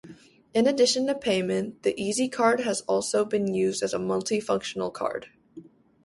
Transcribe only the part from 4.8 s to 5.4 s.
card.